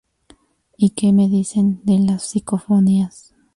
Y 0.77 0.95
qué 0.95 1.13
me 1.13 1.29
dicen 1.29 1.81
de 1.83 1.99
las 1.99 2.27
psicofonías 2.29 3.35